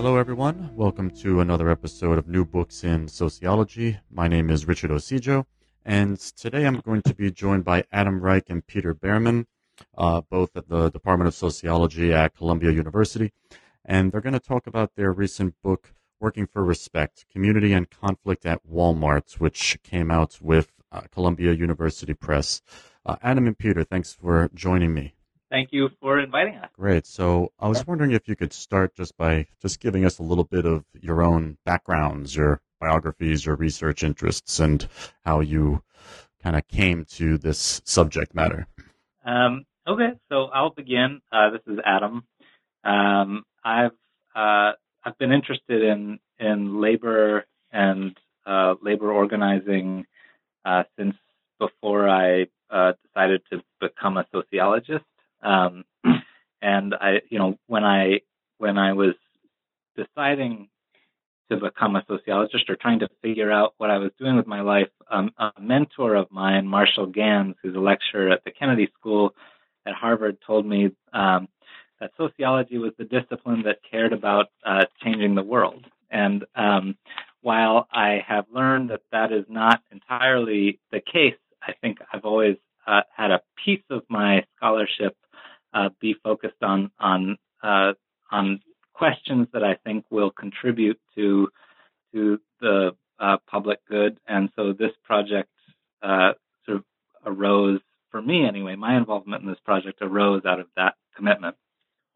[0.00, 0.70] Hello, everyone.
[0.74, 3.98] Welcome to another episode of New Books in Sociology.
[4.10, 5.46] My name is Richard Ocejo,
[5.84, 9.44] and today I'm going to be joined by Adam Reich and Peter Bearman,
[9.98, 13.34] uh, both at the Department of Sociology at Columbia University.
[13.84, 18.46] And they're going to talk about their recent book, Working for Respect Community and Conflict
[18.46, 22.62] at Walmart, which came out with uh, Columbia University Press.
[23.04, 25.12] Uh, Adam and Peter, thanks for joining me.
[25.50, 26.70] Thank you for inviting us.
[26.78, 27.06] Great.
[27.06, 30.44] So I was wondering if you could start just by just giving us a little
[30.44, 34.86] bit of your own backgrounds, your biographies, your research interests, and
[35.24, 35.82] how you
[36.42, 38.66] kind of came to this subject matter.
[39.24, 41.20] Um, okay, so I'll begin.
[41.32, 42.24] Uh, this is Adam.
[42.84, 43.90] Um, I've
[44.34, 44.72] uh,
[45.04, 50.06] I've been interested in in labor and uh, labor organizing
[50.64, 51.14] uh, since
[51.58, 55.04] before I uh, decided to become a sociologist.
[55.42, 55.84] Um,
[56.62, 58.20] and I, you know, when I
[58.58, 59.14] when I was
[59.96, 60.68] deciding
[61.50, 64.60] to become a sociologist or trying to figure out what I was doing with my
[64.60, 69.34] life, um, a mentor of mine, Marshall Ganz, who's a lecturer at the Kennedy School
[69.86, 71.48] at Harvard, told me um,
[71.98, 75.84] that sociology was the discipline that cared about uh, changing the world.
[76.10, 76.96] And um,
[77.42, 82.56] while I have learned that that is not entirely the case, I think I've always
[82.86, 85.16] uh, had a piece of my scholarship
[85.72, 87.92] uh, be focused on on uh,
[88.30, 88.60] on
[88.92, 91.48] questions that I think will contribute to
[92.12, 94.18] to the uh, public good.
[94.26, 95.50] And so this project
[96.02, 96.32] uh,
[96.64, 96.84] sort of
[97.24, 98.76] arose for me anyway.
[98.76, 101.56] My involvement in this project arose out of that commitment.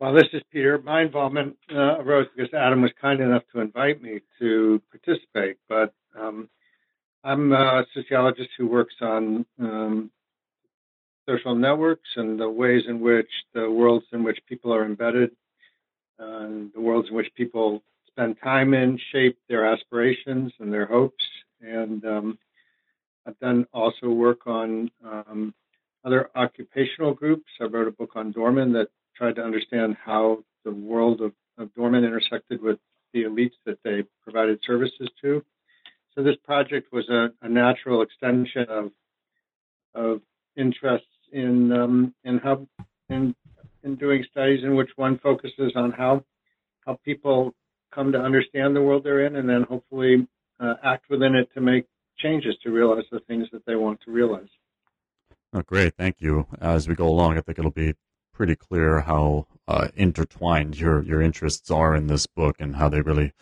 [0.00, 0.80] Well, this is Peter.
[0.83, 5.58] My involvement uh, arose because Adam was kind enough to invite me to participate.
[5.68, 6.48] But um,
[7.22, 10.11] I'm a sociologist who works on um,
[11.28, 15.30] social networks and the ways in which the worlds in which people are embedded,
[16.19, 21.24] and the worlds in which people spend time in shape their aspirations and their hopes.
[21.61, 22.39] And um,
[23.27, 25.55] I've done also work on um,
[26.05, 27.51] other occupational groups.
[27.61, 31.74] I wrote a book on doormen that tried to understand how the world of, of
[31.74, 32.79] doormen intersected with
[33.12, 35.45] the elites that they provided services to.
[36.14, 38.91] So this project was a, a natural extension of
[39.95, 40.20] of
[40.56, 42.67] interests in um, in how
[43.11, 43.34] in
[43.83, 46.24] in doing studies in which one focuses on how
[46.86, 47.52] how people
[47.95, 50.27] come to understand the world they're in, and then hopefully
[50.61, 51.86] uh, act within it to make
[52.18, 54.48] changes to realize the things that they want to realize.
[55.52, 56.46] Oh, great, thank you.
[56.61, 57.94] As we go along, I think it'll be
[58.33, 63.00] pretty clear how uh, intertwined your your interests are in this book and how they
[63.00, 63.33] really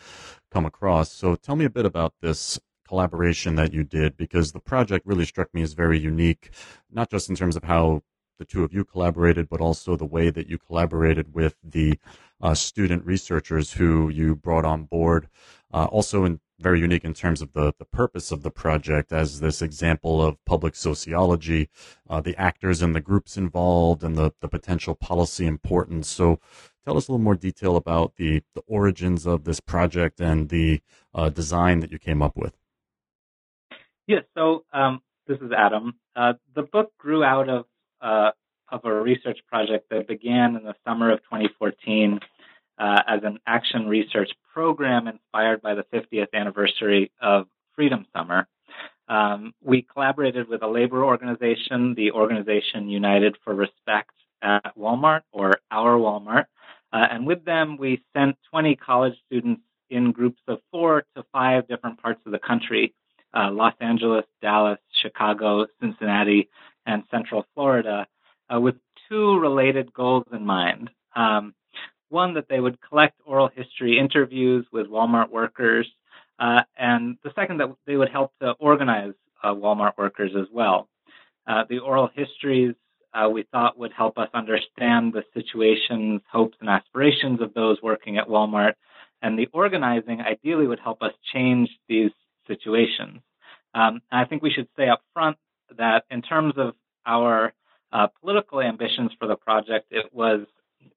[0.51, 1.11] come across.
[1.11, 5.25] So, tell me a bit about this collaboration that you did because the project really
[5.25, 6.51] struck me as very unique,
[6.91, 8.03] not just in terms of how
[8.39, 11.99] the two of you collaborated, but also the way that you collaborated with the
[12.41, 15.27] uh, student researchers who you brought on board.
[15.73, 19.39] Uh, also, in, very unique in terms of the, the purpose of the project as
[19.39, 21.69] this example of public sociology,
[22.09, 26.07] uh, the actors and the groups involved, and the, the potential policy importance.
[26.07, 26.39] So,
[26.85, 30.81] tell us a little more detail about the, the origins of this project and the
[31.13, 32.57] uh, design that you came up with.
[34.07, 34.23] Yes.
[34.35, 35.93] So um, this is Adam.
[36.15, 37.65] Uh, the book grew out of
[38.01, 38.31] uh,
[38.69, 42.19] of a research project that began in the summer of 2014
[42.77, 48.47] uh, as an action research program inspired by the 50th anniversary of Freedom Summer.
[49.07, 55.53] Um, we collaborated with a labor organization, the organization United for Respect at Walmart, or
[55.69, 56.45] Our Walmart.
[56.91, 61.67] Uh, and with them, we sent 20 college students in groups of four to five
[61.67, 62.93] different parts of the country
[63.33, 66.49] uh, Los Angeles, Dallas, Chicago, Cincinnati,
[66.85, 68.07] and Central Florida,
[68.53, 68.75] uh, with
[69.09, 70.89] two related goals in mind.
[71.15, 71.53] Um,
[72.09, 75.87] one, that they would collect oral history interviews with Walmart workers,
[76.39, 79.13] uh, and the second, that they would help to organize
[79.43, 80.87] uh, Walmart workers as well.
[81.47, 82.75] Uh, the oral histories
[83.13, 88.17] uh, we thought would help us understand the situations, hopes, and aspirations of those working
[88.17, 88.73] at Walmart.
[89.21, 92.11] And the organizing ideally would help us change these
[92.47, 93.21] situations.
[93.73, 95.37] Um, I think we should say up front
[95.77, 96.75] that in terms of
[97.05, 97.53] our
[97.91, 100.45] uh, political ambitions for the project, it was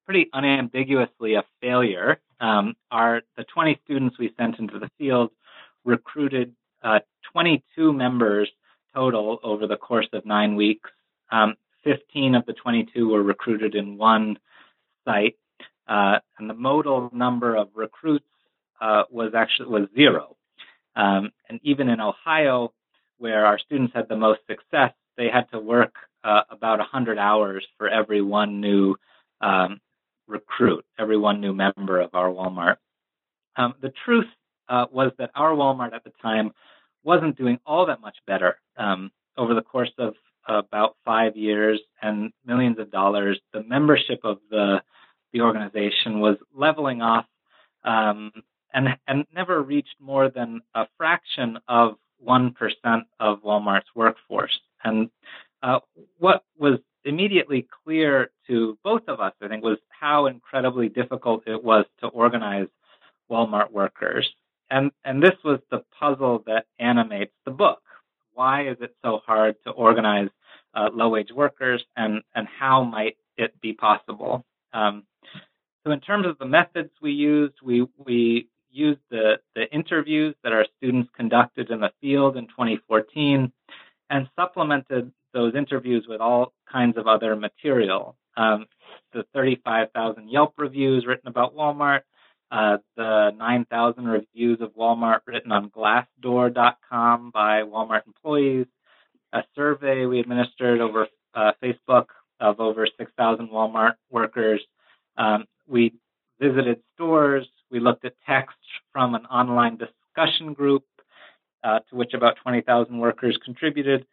[0.05, 2.19] pretty unambiguously a failure.
[2.41, 5.31] Um, our the 20 students we sent into the field
[5.85, 7.01] recruited uh,
[7.33, 8.49] 22 members
[8.95, 10.91] total over the course of nine weeks.
[11.31, 11.55] Um,
[11.85, 14.39] 15 of the 22 were recruited in one
[15.05, 15.37] site,
[15.89, 18.25] uh, and the modal number of recruits
[18.81, 20.36] uh, was actually was zero.
[20.97, 22.73] Um, and even in Ohio,
[23.19, 25.95] where our students had the most success, they had to work
[26.25, 28.97] uh, about 100 hours for every one new
[29.41, 29.81] um,
[30.27, 32.77] recruit, every one new member of our Walmart.
[33.57, 34.27] Um, the truth
[34.69, 36.51] uh, was that our Walmart at the time
[37.05, 38.59] wasn't doing all that much better.
[38.77, 40.15] Um, over the course of
[40.49, 44.83] about five years and millions of dollars, the membership of the
[45.33, 47.27] the organization was leveling off
[47.85, 48.33] um,
[48.76, 54.56] and and never reached more than a fraction of one percent of Walmart's workforce.
[54.84, 55.11] And
[55.62, 55.81] uh,
[56.19, 61.62] what was immediately clear to both of us, I think, was how incredibly difficult it
[61.64, 62.69] was to organize
[63.31, 64.28] Walmart workers.
[64.70, 67.82] And and this was the puzzle that animates the book.
[68.34, 70.28] Why is it so hard to organize
[70.75, 74.44] uh, low wage workers, and and how might it be possible?
[74.75, 75.05] Um,
[75.84, 80.53] so in terms of the methods we used, we we used the the interviews that
[80.53, 83.53] our students conducted in the field in 2014,
[84.11, 88.17] and supplemented those interviews with all kinds of other material.
[88.37, 88.67] Um,
[89.12, 92.03] the 35,000 Yelp reviews written about Walmart,
[92.50, 98.67] uh, the 9,000 reviews of Walmart written on Glassdoor.com by Walmart employees,
[99.33, 102.06] a survey we administered over uh, Facebook
[102.41, 104.61] of over 6,000 Walmart workers.
[105.17, 105.94] Um, we
[106.41, 107.47] visited stores.
[107.71, 108.56] We looked at text
[108.93, 110.85] from an online discussion group
[111.65, 114.06] uh, to which about 20,000 workers contributed.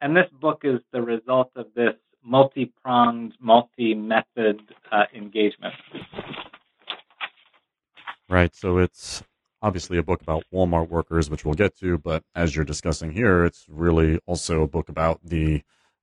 [0.00, 4.60] And this book is the result of this multi pronged, multi method
[4.90, 5.74] uh, engagement.
[8.28, 8.54] Right.
[8.54, 9.22] So it's
[9.60, 13.44] obviously a book about Walmart workers, which we'll get to, but as you're discussing here,
[13.44, 15.62] it's really also a book about the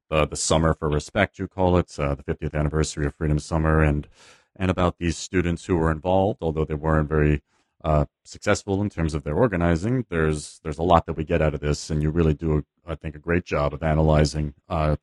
[0.10, 3.84] the, the summer for respect, you call it, uh, the 50th anniversary of Freedom Summer,
[3.84, 4.08] and
[4.56, 7.42] and about these students who were involved, although they weren't very
[7.84, 10.06] uh, successful in terms of their organizing.
[10.10, 12.96] There's there's a lot that we get out of this, and you really do, I
[12.96, 14.98] think, a great job of analyzing uh,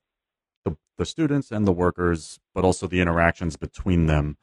[0.65, 4.37] the the students and the workers, but also the interactions between them.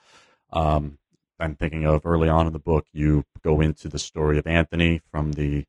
[0.52, 0.98] Um,
[1.40, 5.02] I'm thinking of early on in the book, you go into the story of Anthony
[5.12, 5.66] from the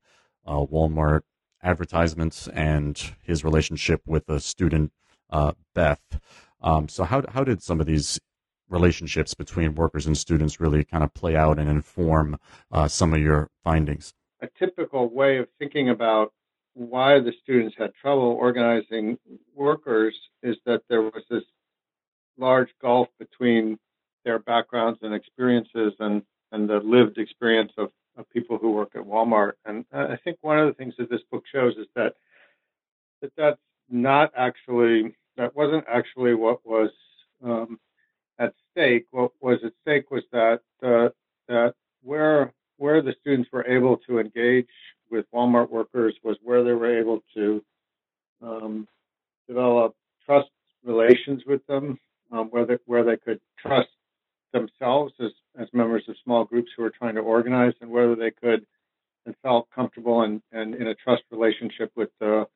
[0.47, 1.23] uh, Walmart
[1.63, 4.93] advertisements and his relationship with the student
[5.31, 6.21] uh, Beth.
[6.63, 8.21] Um, so how how did some of these
[8.69, 12.39] relationships between workers and students really kind of play out and inform
[12.73, 14.15] uh, some of your findings?
[14.41, 16.33] A typical way of thinking about
[16.75, 19.19] why the students had trouble organizing
[19.55, 21.45] workers is that there was this
[22.37, 23.79] large gulf between
[24.25, 29.03] their backgrounds and experiences and, and the lived experience of, of people who work at
[29.03, 29.53] Walmart.
[29.65, 32.15] And I think one of the things that this book shows is that,
[33.23, 36.91] that that's not actually, that wasn't actually what was
[37.45, 37.79] um,
[38.75, 39.07] stake.
[39.11, 41.09] What was at stake was that uh,
[41.49, 44.69] that where where the students were able to engage
[45.11, 47.65] with Walmart workers was where they were able to
[48.43, 48.89] um,
[49.49, 49.95] develop
[50.27, 50.49] trust
[50.85, 51.99] relations with them,
[52.33, 53.89] um, where they, where they could trust
[54.53, 58.31] themselves as as members of small groups who were trying to organize, and whether they
[58.31, 58.67] could
[59.27, 62.47] and felt comfortable and, and in a trust relationship with the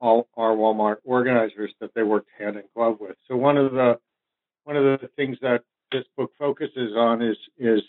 [0.00, 3.16] all our Walmart organizers that they worked hand in glove with.
[3.28, 3.98] So one of the
[4.86, 7.82] of the things that this book focuses on is is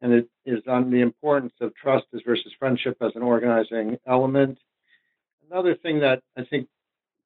[0.00, 4.58] and it is on the importance of trust versus friendship as an organizing element.
[5.50, 6.68] Another thing that I think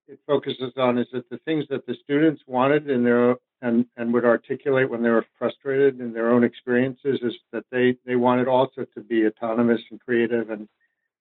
[0.06, 4.12] it focuses on is that the things that the students wanted in their and and
[4.12, 8.49] would articulate when they were frustrated in their own experiences is that they they wanted
[8.49, 10.68] also to be autonomous and creative and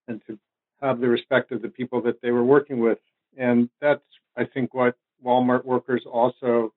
[0.07, 0.37] and to
[0.81, 2.99] have the respect of the people that they were working with
[3.37, 4.03] and that's
[4.35, 4.95] I think what
[5.25, 6.73] Walmart workers also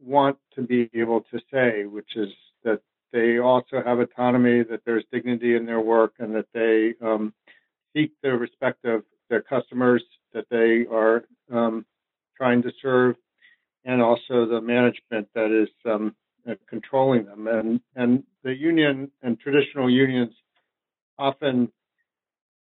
[0.00, 2.28] want to be able to say, which is
[2.64, 2.80] that
[3.12, 7.32] they also have autonomy, that there's dignity in their work, and that they um,
[7.94, 11.86] seek the respect of their customers that they are um,
[12.36, 13.16] trying to serve,
[13.84, 16.14] and also the management that is um,
[16.48, 17.46] uh, controlling them.
[17.46, 20.34] And and the union and traditional unions
[21.18, 21.70] often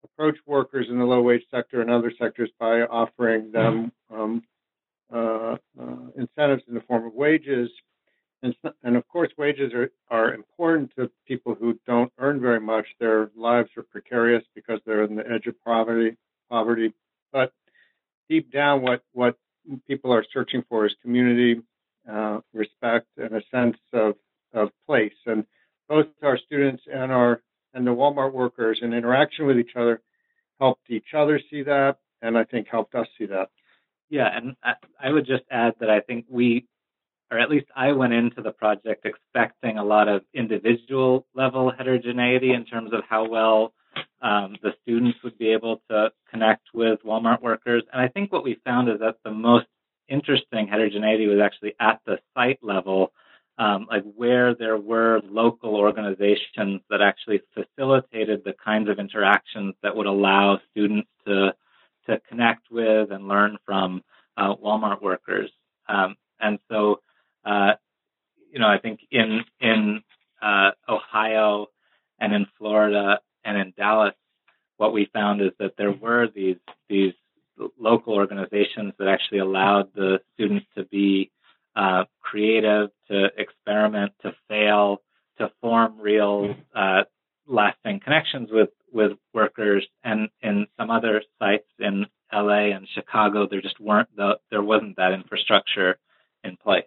[0.03, 4.49] approach workers in the low wage sector and other sectors by offering them um, uh,
[4.49, 4.52] uh,
[5.11, 7.69] incentives in the form of wages.
[8.41, 12.85] And, and, of course, wages are, are important to people who don't earn very much.
[12.99, 16.17] Their lives are precarious because they're on the edge of poverty.
[16.49, 16.93] Poverty,
[17.31, 17.53] but
[18.29, 19.37] deep down, what what
[19.87, 21.61] people are searching for is community,
[22.07, 24.15] uh, respect, and a sense of
[24.53, 25.13] of place.
[25.25, 25.45] And
[25.87, 27.41] both our students and our
[27.73, 30.01] and the Walmart workers in interaction with each other
[30.59, 33.49] helped each other see that, and I think helped us see that.
[34.13, 34.55] Yeah, and
[35.01, 36.67] I, would just add that I think we,
[37.31, 42.53] or at least I went into the project expecting a lot of individual level heterogeneity
[42.53, 43.73] in terms of how well
[44.21, 47.81] um, the students would be able to connect with Walmart workers.
[47.91, 49.65] And I think what we found is that the most
[50.07, 53.13] interesting heterogeneity was actually at the site level,
[53.57, 59.95] um, like where there were local organizations that actually facilitated the kinds of interactions that
[59.95, 61.55] would allow students to
[62.07, 64.03] to connect with and learn from
[64.37, 65.51] uh, Walmart workers.
[65.87, 66.99] Um, and so,
[67.45, 67.73] uh,
[68.51, 70.03] you know, I think in in
[70.41, 71.67] uh, Ohio
[72.19, 74.13] and in Florida and in Dallas,
[74.77, 76.57] what we found is that there were these
[76.89, 77.13] these
[77.79, 81.31] local organizations that actually allowed the students to be
[81.75, 85.01] uh, creative, to experiment, to fail,
[85.37, 87.03] to form real uh,
[87.47, 89.85] lasting connections with with workers.
[90.03, 94.97] And in some other sites in LA and Chicago, there just weren't the, there wasn't
[94.97, 95.97] that infrastructure
[96.43, 96.85] in place.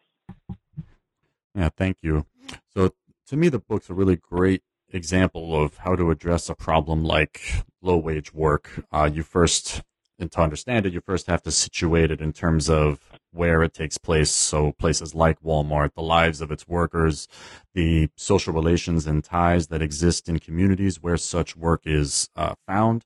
[1.55, 2.27] Yeah, thank you.
[2.75, 2.93] So
[3.29, 7.65] to me, the book's a really great example of how to address a problem like
[7.83, 8.85] low wage work.
[8.93, 9.83] Uh, you first,
[10.19, 13.75] and to understand it, you first have to situate it in terms of where it
[13.75, 14.31] takes place.
[14.31, 17.29] So places like Walmart, the lives of its workers,
[17.75, 23.05] the social relations and ties that exist in communities where such work is uh, found,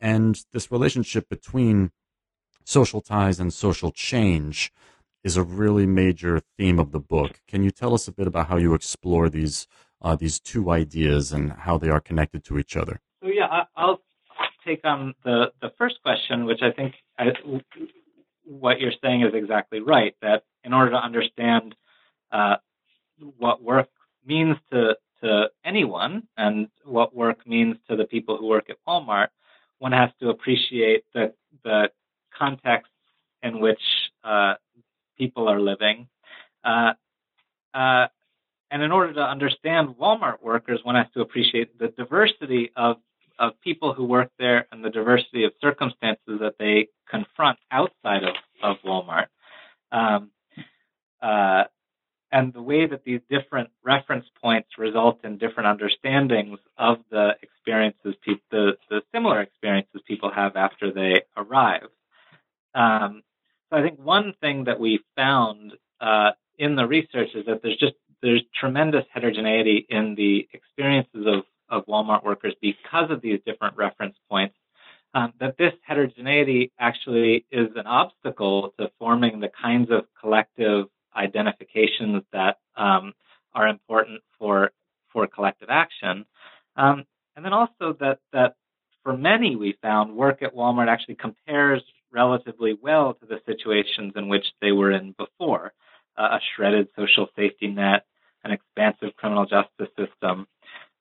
[0.00, 1.90] and this relationship between
[2.64, 4.72] social ties and social change
[5.24, 7.40] is a really major theme of the book.
[7.48, 9.66] Can you tell us a bit about how you explore these
[10.00, 13.00] uh, these two ideas and how they are connected to each other?
[13.22, 14.00] So yeah, I, will
[14.64, 17.26] take on the the first question, which I think I,
[18.44, 20.14] what you're saying is exactly right.
[20.22, 21.74] That in order to understand
[22.30, 22.56] uh,
[23.38, 23.88] what work
[24.26, 29.28] means to to anyone and what work means to the people who work at Walmart,
[29.78, 31.32] one has to appreciate the
[31.64, 31.90] the
[32.36, 32.90] context
[33.42, 33.80] in which
[34.24, 34.54] uh,
[35.18, 36.08] people are living.
[36.64, 36.92] Uh,
[37.74, 38.06] uh,
[38.70, 42.96] and in order to understand Walmart workers, one has to appreciate the diversity of,
[43.42, 48.34] of people who work there and the diversity of circumstances that they confront outside of,
[48.62, 49.26] of Walmart.
[49.90, 50.30] Um,
[51.20, 51.64] uh,
[52.30, 58.14] and the way that these different reference points result in different understandings of the experiences,
[58.24, 61.88] pe- the, the similar experiences people have after they arrive.
[62.74, 63.22] Um,
[63.68, 67.76] so I think one thing that we found uh, in the research is that there's
[67.76, 71.42] just there's tremendous heterogeneity in the experiences of,
[71.72, 74.54] of Walmart workers because of these different reference points.
[75.14, 82.22] Um, that this heterogeneity actually is an obstacle to forming the kinds of collective identifications
[82.32, 83.12] that um,
[83.54, 84.70] are important for
[85.12, 86.24] for collective action.
[86.76, 87.04] Um,
[87.36, 88.54] and then also that that
[89.02, 94.28] for many we found work at Walmart actually compares relatively well to the situations in
[94.28, 95.72] which they were in before.
[96.16, 98.04] Uh, a shredded social safety net,
[98.44, 100.46] an expansive criminal justice system,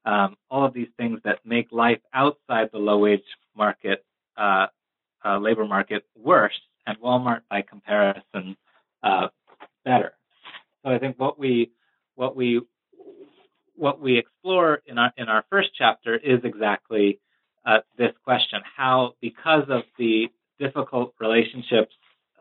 [0.06, 0.36] um,
[0.72, 3.22] of these things that make life outside the low wage
[3.56, 4.06] market,
[4.38, 4.68] uh,
[5.26, 8.56] uh, labor market worse, and Walmart by comparison
[9.04, 9.28] uh,
[9.86, 10.14] better.
[10.84, 11.72] So I think what we
[12.16, 12.62] what we
[13.76, 17.20] what we explore in our in our first chapter is exactly
[17.66, 21.94] uh, this question: how, because of the difficult relationships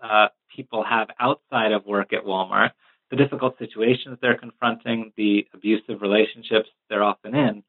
[0.03, 2.71] uh, people have outside of work at Walmart,
[3.11, 7.63] the difficult situations they're confronting, the abusive relationships they're often in,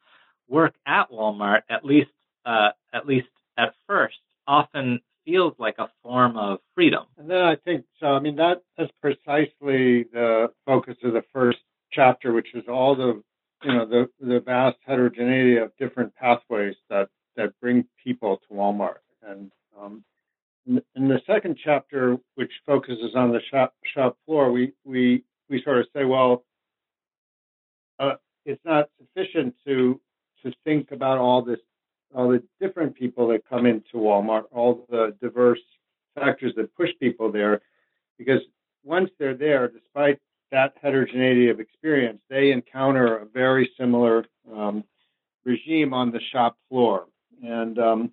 [0.47, 2.11] work at Walmart, at least
[2.45, 3.27] uh, at least
[3.57, 7.05] at first, often feels like a form of freedom.
[7.17, 8.07] And then I think so.
[8.07, 11.59] I mean that's precisely the focus of the first
[11.91, 13.21] chapter, which is all the
[13.63, 18.99] you know the the vast heterogeneity of different pathways that that bring people to Walmart.
[19.23, 20.03] And um,
[20.67, 25.61] in, in the second chapter, which focuses on the shop shop floor, we we we
[25.63, 26.43] sort of say, well,
[27.99, 29.99] uh, it's not sufficient to
[30.43, 31.59] to think about all this,
[32.15, 35.61] all the different people that come into Walmart, all the diverse
[36.15, 37.61] factors that push people there,
[38.17, 38.41] because
[38.83, 40.19] once they're there, despite
[40.51, 44.83] that heterogeneity of experience, they encounter a very similar um,
[45.45, 47.05] regime on the shop floor,
[47.43, 48.11] and um,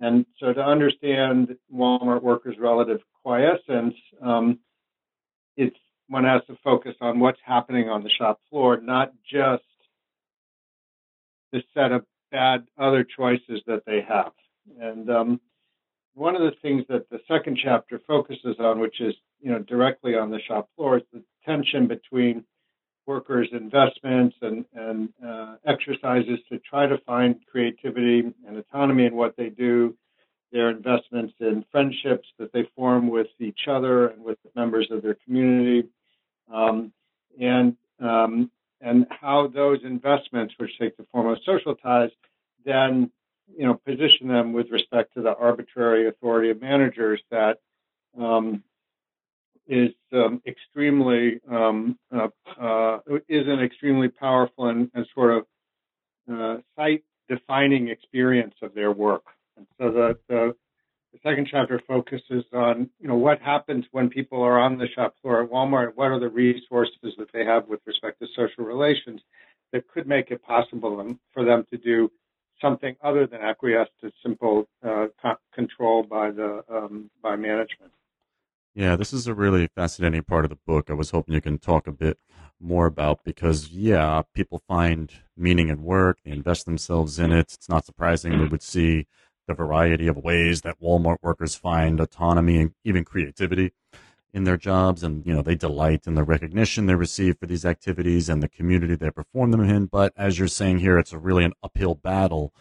[0.00, 4.58] and so to understand Walmart workers' relative quiescence, um,
[5.56, 5.76] it's
[6.08, 9.64] one has to focus on what's happening on the shop floor, not just
[11.52, 14.32] the set of bad other choices that they have.
[14.80, 15.40] And um,
[16.16, 20.14] one of the things that the second chapter focuses on, which is you know directly
[20.14, 22.44] on the shop floor, is the tension between
[23.06, 29.36] workers' investments and, and uh, exercises to try to find creativity and autonomy in what
[29.36, 29.94] they do,
[30.50, 35.16] their investments in friendships that they form with each other and with members of their
[35.24, 35.86] community,
[36.52, 36.92] um,
[37.40, 42.10] and um, and how those investments, which take the form of social ties,
[42.64, 43.10] then
[43.54, 47.58] you know position them with respect to the arbitrary authority of managers that
[48.18, 48.62] um,
[49.68, 52.28] is um, extremely um, uh,
[52.60, 52.98] uh,
[53.28, 55.46] is an extremely powerful and, and, sort of
[56.32, 59.24] uh, site defining experience of their work.
[59.56, 60.54] And so the, the,
[61.12, 65.14] the second chapter focuses on you know what happens when people are on the shop
[65.20, 65.92] floor at Walmart.
[65.94, 69.20] What are the resources that they have with respect to social relations
[69.72, 72.10] that could make it possible for them to do
[72.60, 75.06] something other than acquiesce to simple uh,
[75.54, 77.92] control by the um, by management.
[78.74, 80.90] Yeah, this is a really fascinating part of the book.
[80.90, 82.18] I was hoping you can talk a bit
[82.60, 87.54] more about because yeah, people find meaning in work, they invest themselves in it.
[87.54, 89.06] It's not surprising we would see
[89.48, 93.72] the variety of ways that Walmart workers find autonomy and even creativity
[94.36, 97.64] in their jobs and you know they delight in the recognition they receive for these
[97.64, 99.86] activities and the community they perform them in.
[99.86, 102.52] But as you're saying here it's a really an uphill battle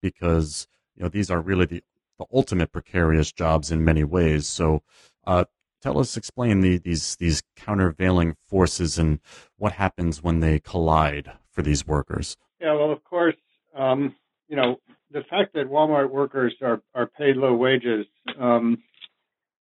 [0.00, 1.82] because you know these are really the,
[2.20, 4.46] the ultimate precarious jobs in many ways.
[4.46, 4.84] So
[5.26, 5.46] uh,
[5.82, 9.18] tell us explain the, these these countervailing forces and
[9.56, 12.36] what happens when they collide for these workers.
[12.60, 13.34] Yeah well of course
[13.74, 14.14] um,
[14.46, 14.76] you know
[15.10, 18.06] the fact that walmart workers are, are paid low wages
[18.38, 18.78] um,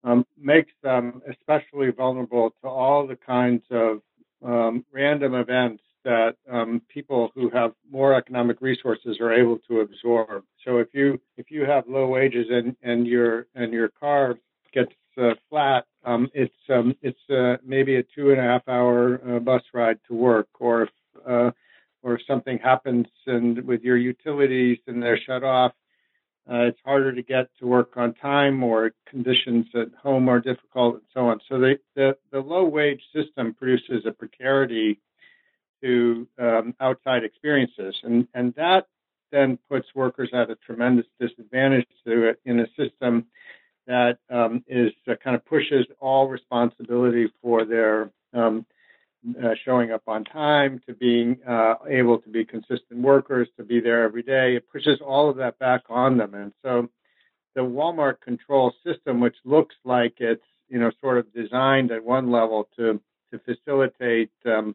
[0.05, 4.01] um, makes them especially vulnerable to all the kinds of
[4.45, 10.45] um, random events that um, people who have more economic resources are able to absorb.
[10.65, 14.37] So if you if you have low wages and, and your and your car
[14.73, 19.21] gets uh, flat, um, it's um, it's uh, maybe a two and a half hour
[19.29, 20.91] uh, bus ride to work, or if
[21.27, 21.51] uh,
[22.03, 25.73] or if something happens and with your utilities and they're shut off,
[26.51, 30.95] uh, it's harder to get to work on time, or conditions at home are difficult,
[30.95, 31.41] and so on.
[31.49, 35.01] So the, the, the low wage system produces a precarity
[35.83, 38.87] to um, outside experiences, and, and that
[39.31, 43.27] then puts workers at a tremendous disadvantage to it in a system
[43.87, 48.65] that um, is uh, kind of pushes all responsibility for their um,
[49.43, 53.81] uh, showing up on time, to being uh, able to be consistent workers, to be
[53.81, 54.57] there every day.
[54.57, 56.35] It pushes all of that back on them.
[56.35, 56.89] And so
[57.55, 62.31] the Walmart control system, which looks like it's, you know, sort of designed at one
[62.31, 63.01] level to,
[63.33, 64.75] to facilitate um,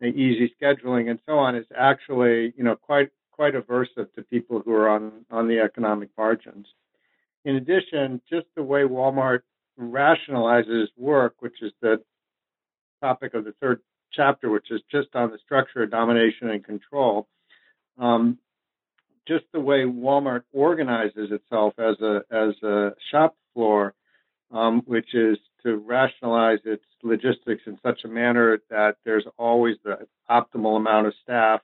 [0.00, 4.60] the easy scheduling and so on, is actually, you know, quite, quite aversive to people
[4.62, 6.66] who are on, on the economic margins.
[7.44, 9.40] In addition, just the way Walmart
[9.80, 12.02] rationalizes work, which is the
[13.00, 13.80] topic of the third
[14.12, 17.28] chapter, which is just on the structure of domination and control.
[17.98, 18.38] Um,
[19.28, 23.94] just the way Walmart organizes itself as a as a shop floor,
[24.50, 30.06] um, which is to rationalize its logistics in such a manner that there's always the
[30.30, 31.60] optimal amount of staff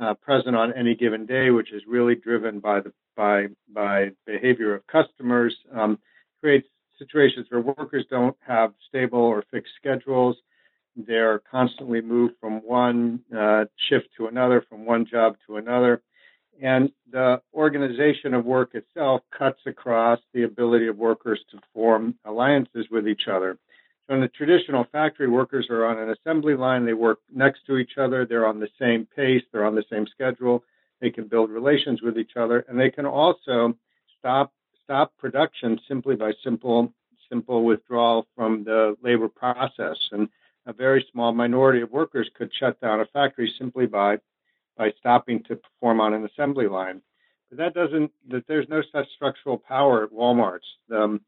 [0.00, 4.74] uh, present on any given day, which is really driven by the by by behavior
[4.74, 5.56] of customers.
[5.74, 5.98] Um,
[6.40, 10.36] creates situations where workers don't have stable or fixed schedules.
[10.96, 16.02] They're constantly moved from one uh, shift to another, from one job to another.
[16.60, 22.86] And the organization of work itself cuts across the ability of workers to form alliances
[22.90, 23.58] with each other.
[24.06, 26.86] So in the traditional factory, workers are on an assembly line.
[26.86, 28.24] They work next to each other.
[28.24, 29.42] They're on the same pace.
[29.52, 30.64] They're on the same schedule.
[31.00, 33.76] They can build relations with each other, and they can also
[34.18, 36.92] stop stop production simply by simple
[37.28, 39.98] simple withdrawal from the labor process.
[40.12, 40.28] And
[40.66, 44.18] a very small minority of workers could shut down a factory simply by
[44.76, 47.00] by stopping to perform on an assembly line.
[47.48, 50.66] But that doesn't that there's no such structural power at Walmart's.
[50.94, 51.20] Um,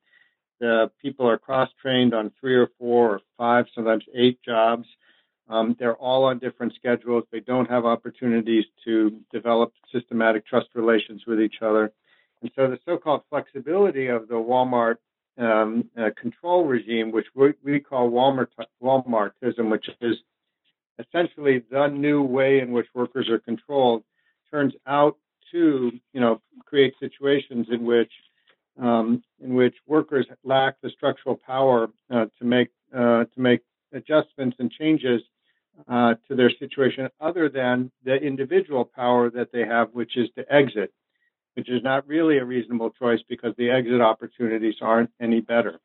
[0.60, 4.86] the people are cross trained on three or four or five, sometimes eight jobs.
[5.48, 7.24] Um, they're all on different schedules.
[7.32, 11.92] They don't have opportunities to develop systematic trust relations with each other.
[12.42, 14.96] And so the so-called flexibility of the Walmart
[15.38, 18.48] um, uh, control regime, which we, we call Walmart,
[18.82, 20.16] Walmartism, which is
[20.98, 24.02] essentially the new way in which workers are controlled,
[24.50, 25.16] turns out
[25.52, 28.12] to you know create situations in which
[28.80, 33.60] um, in which workers lack the structural power uh, to make uh, to make
[33.92, 35.22] adjustments and changes
[35.88, 40.52] uh, to their situation, other than the individual power that they have, which is to
[40.52, 40.92] exit
[41.58, 45.80] which is not really a reasonable choice because the exit opportunities aren't any better.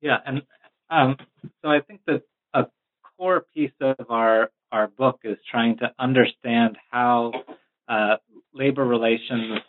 [0.00, 0.42] Yeah, and
[0.90, 1.16] um,
[1.62, 2.66] so I think that a
[3.16, 7.30] core piece of our our book is trying to understand how
[7.88, 8.16] uh,
[8.52, 9.60] labor relations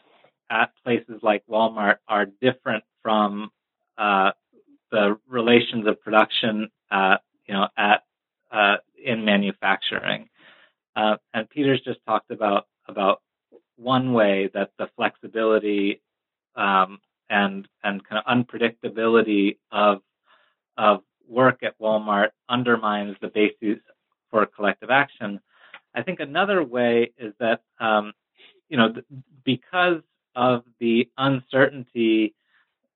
[0.49, 3.51] at places like Walmart are different from
[3.99, 4.31] uh,
[4.91, 8.01] the relations of production, uh, you know, at
[8.51, 10.27] uh, in manufacturing.
[10.95, 13.21] Uh, and Peter's just talked about about
[13.79, 16.01] one way that the flexibility
[16.55, 20.01] um, and and kind of unpredictability of
[20.77, 23.79] of work at Walmart undermines the basis
[24.29, 25.39] for collective action.
[25.95, 28.13] I think another way is that um,
[28.69, 28.93] you know
[29.43, 30.01] because
[30.35, 32.35] of the uncertainty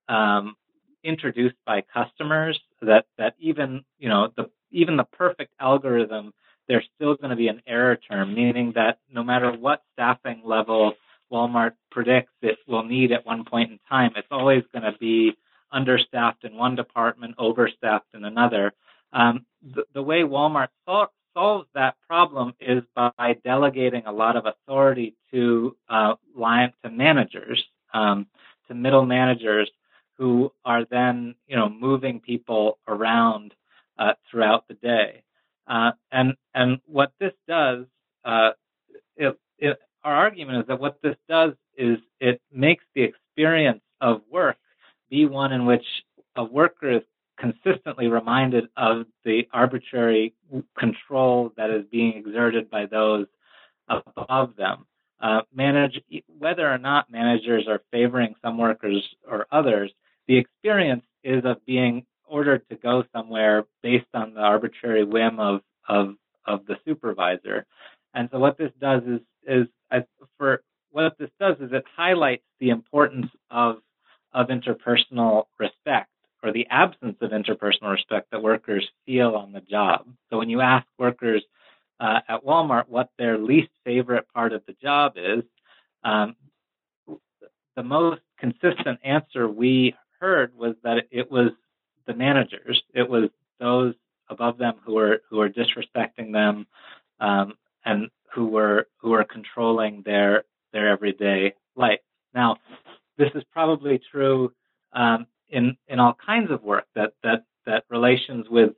[0.08, 0.56] um,
[1.02, 6.32] introduced by customers that that even you know the even the perfect algorithm
[6.68, 10.94] there's still going to be an error term meaning that no matter what staffing level
[11.32, 15.32] Walmart predicts it will need at one point in time it's always going to be
[15.72, 18.72] understaffed in one department overstaffed in another
[19.12, 24.46] um, the, the, way Walmart sol- solves that problem is by delegating a lot of
[24.46, 28.26] authority to uh, line to managers um,
[28.68, 29.70] to middle managers
[30.16, 33.52] who are then, you know, moving people around
[33.98, 35.22] uh, throughout the day.
[35.66, 37.86] Uh, and and what this does,
[38.24, 38.50] uh,
[39.16, 44.20] it, it, our argument is that what this does is it makes the experience of
[44.30, 44.56] work
[45.10, 45.84] be one in which
[46.36, 47.02] a worker is
[47.38, 50.34] consistently reminded of the arbitrary
[50.78, 53.26] control that is being exerted by those
[53.88, 54.86] above them.
[55.20, 56.00] Uh, manage
[56.38, 59.90] whether or not managers are favoring some workers or others,
[60.28, 65.60] the experience is of being ordered to go somewhere based on the arbitrary whim of
[65.88, 66.14] of
[66.46, 67.66] of the supervisor.
[68.14, 69.66] And so what this does is is
[70.38, 73.76] for what this does is it highlights the importance of
[74.32, 76.10] of interpersonal respect
[76.42, 80.06] or the absence of interpersonal respect that workers feel on the job.
[80.30, 81.42] So when you ask workers
[82.00, 85.42] uh, at Walmart what their least favorite part of the job is,
[86.04, 86.36] um,
[87.76, 91.50] the most consistent answer we heard was that it was
[92.06, 92.82] the managers.
[92.94, 93.94] It was those
[94.28, 96.66] above them who were who were disrespecting them
[97.20, 102.00] um, and who were who were controlling their their everyday life.
[102.34, 102.56] Now,
[103.16, 104.52] this is probably true
[104.92, 108.70] um, in in all kinds of work that that that relations with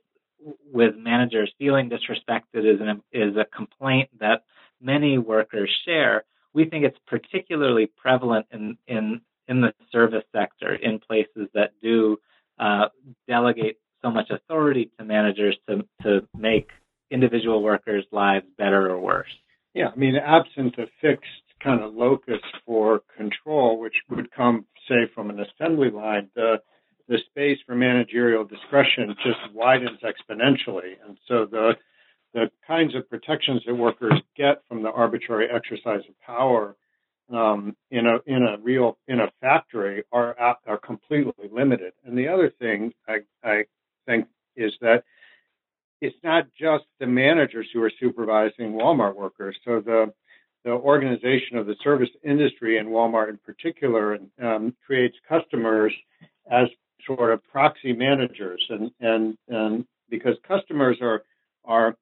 [0.71, 4.43] with managers feeling disrespected is an is a complaint that
[4.81, 6.23] many workers share.
[6.53, 12.17] We think it's particularly prevalent in in in the service sector in places that do
[12.59, 12.87] uh,
[13.27, 16.69] delegate so much authority to managers to to make
[17.11, 19.29] individual workers' lives better or worse.
[19.73, 21.27] Yeah, I mean, absent a fixed
[21.63, 26.57] kind of locus for control, which would come, say, from an assembly line, the
[27.07, 31.73] the space for managerial discretion just widens exponentially, and so the
[32.33, 36.75] the kinds of protections that workers get from the arbitrary exercise of power
[37.31, 40.35] um, in a in a real in a factory are
[40.65, 41.93] are completely limited.
[42.05, 43.65] And the other thing I, I
[44.05, 45.03] think is that
[46.01, 49.57] it's not just the managers who are supervising Walmart workers.
[49.65, 50.13] So the
[50.63, 55.93] the organization of the service industry and Walmart in particular um, creates customers
[56.51, 56.67] as
[57.05, 61.23] sort of proxy managers, and and and because customers are
[61.65, 61.95] are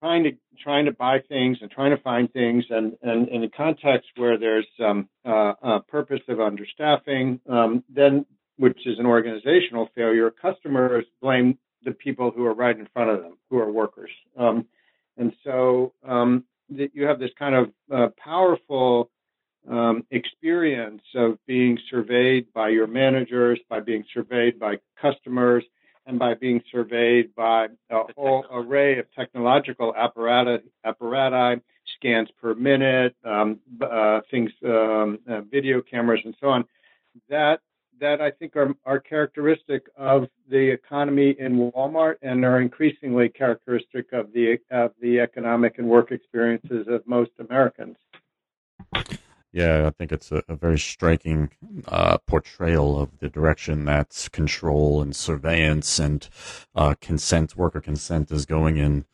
[0.00, 0.32] trying to
[0.62, 4.38] trying to buy things and trying to find things, and, and in a context where
[4.38, 11.04] there's um, uh, a purpose of understaffing, um, then which is an organizational failure, customers
[11.22, 14.66] blame the people who are right in front of them, who are workers, um,
[15.16, 19.10] and so um, that you have this kind of uh, powerful
[19.68, 25.64] um, experience of being surveyed by your managers, by being surveyed by customers,
[26.08, 31.60] and by being surveyed by a whole array of technological apparatus, apparati,
[31.96, 36.64] scans per minute, um, uh, things, um, uh, video cameras, and so on.
[37.28, 37.60] That
[38.00, 44.12] that I think are, are characteristic of the economy in Walmart and are increasingly characteristic
[44.12, 47.96] of the of the economic and work experiences of most Americans.
[49.52, 51.50] Yeah, I think it's a, a very striking
[51.86, 56.28] uh, portrayal of the direction that control and surveillance and
[56.74, 59.06] uh, consent, worker consent, is going in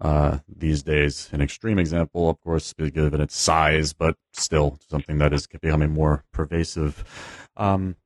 [0.00, 1.28] uh, these days.
[1.32, 6.24] An extreme example, of course, given its size, but still something that is becoming more
[6.32, 7.04] pervasive.
[7.56, 7.96] Um,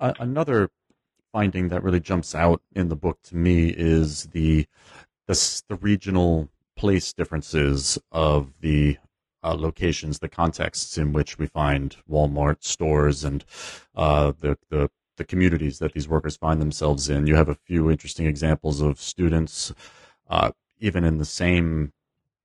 [0.00, 0.70] another
[1.32, 4.66] finding that really jumps out in the book to me is the
[5.26, 8.96] the, the regional place differences of the
[9.42, 13.44] uh, locations, the contexts in which we find Walmart stores and
[13.94, 17.26] uh, the, the the communities that these workers find themselves in.
[17.26, 19.72] You have a few interesting examples of students,
[20.28, 21.92] uh, even in the same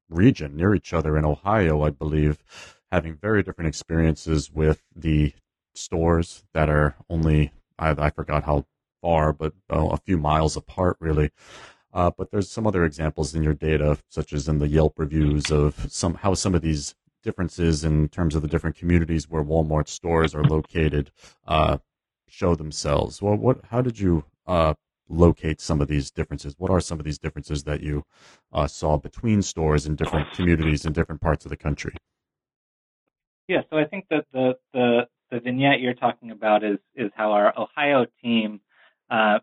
[0.10, 2.44] region near each other in Ohio, I believe,
[2.92, 5.34] having very different experiences with the
[5.74, 8.66] stores that are only I, I forgot how
[9.02, 11.32] far, but uh, a few miles apart, really.
[11.94, 15.52] Uh, but there's some other examples in your data, such as in the Yelp reviews
[15.52, 19.88] of some how some of these differences in terms of the different communities where Walmart
[19.88, 21.12] stores are located
[21.48, 21.78] uh,
[22.28, 23.22] show themselves.
[23.22, 24.74] Well, what how did you uh,
[25.12, 26.56] locate some of these differences.
[26.58, 28.04] What are some of these differences that you
[28.54, 31.94] uh, saw between stores in different communities in different parts of the country?
[33.48, 37.32] Yeah, so I think that the the, the vignette you're talking about is is how
[37.32, 38.62] our Ohio team
[39.10, 39.40] uh,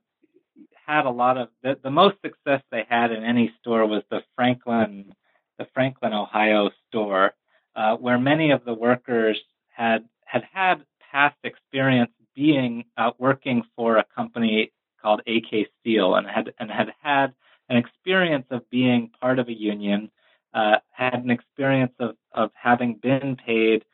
[0.88, 4.22] had a lot of the, the most success they had in any store was the
[4.35, 5.12] Franklin
[5.59, 7.33] the Franklin Ohio store,
[7.74, 13.98] uh, where many of the workers had had had past experience being uh, working for
[13.98, 14.72] a company
[15.03, 17.35] called AK Steel and had and had had
[17.68, 20.11] an experience of being part of a union,
[20.55, 23.85] uh, had an experience of of having been paid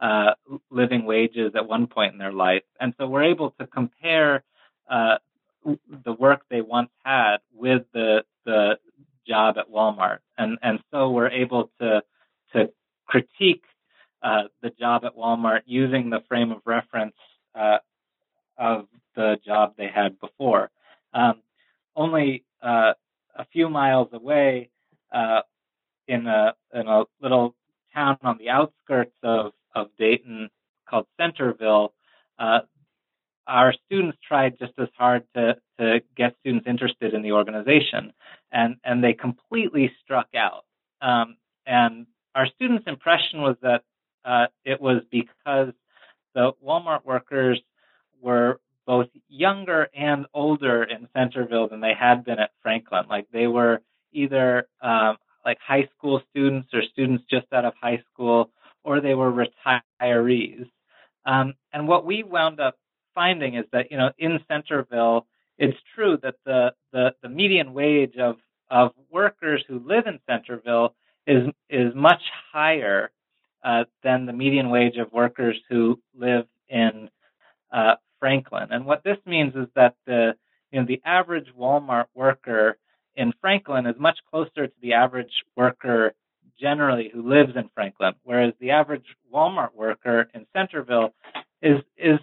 [0.00, 0.32] uh,
[0.70, 4.44] living wages at one point in their life, and so we're able to compare
[4.88, 5.16] uh,
[5.64, 8.78] the work they once had with the the
[9.26, 12.02] job at Walmart, and and so we're able to
[12.52, 12.70] to
[13.06, 13.64] critique
[14.22, 17.16] uh, the job at Walmart using the frame of reference
[17.54, 17.78] uh,
[18.56, 20.70] of the job they had before.
[21.12, 21.42] Um,
[21.96, 22.94] only uh,
[23.34, 24.70] a few miles away,
[25.12, 25.42] uh,
[26.06, 27.54] in a in a little
[27.94, 30.50] town on the outskirts of of Dayton
[30.88, 31.92] called Centerville,
[32.38, 32.60] uh,
[33.48, 38.12] our students tried just as hard to, to get students interested in the organization,
[38.52, 40.64] and, and they completely struck out.
[41.00, 43.82] Um, and our students' impression was that
[44.24, 45.72] uh, it was because
[46.34, 47.60] the Walmart workers
[48.20, 53.04] were both younger and older in Centerville than they had been at Franklin.
[53.08, 53.82] Like they were
[54.12, 58.50] either um, like high school students or students just out of high school,
[58.84, 60.68] or they were retirees.
[61.26, 62.76] Um, and what we wound up
[63.18, 65.26] finding is that you know in Centerville,
[65.58, 68.36] it's true that the the, the median wage of
[68.70, 70.94] of workers who live in Centerville
[71.26, 73.10] is is much higher
[73.64, 77.10] uh, than the median wage of workers who live in
[77.72, 78.68] uh, Franklin.
[78.70, 80.36] And what this means is that the
[80.70, 82.78] you know the average Walmart worker
[83.16, 86.14] in Franklin is much closer to the average worker
[86.60, 91.12] generally who lives in Franklin, whereas the average Walmart worker in Centerville
[91.60, 92.20] is is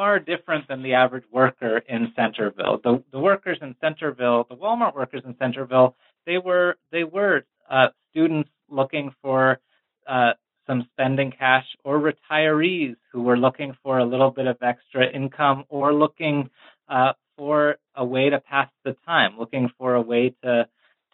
[0.00, 2.80] far different than the average worker in Centerville.
[2.82, 7.88] The, the workers in Centerville, the Walmart workers in Centerville, they were they were uh,
[8.08, 9.60] students looking for
[10.08, 10.32] uh,
[10.66, 15.64] some spending cash, or retirees who were looking for a little bit of extra income,
[15.68, 16.48] or looking
[16.88, 20.66] uh, for a way to pass the time, looking for a way to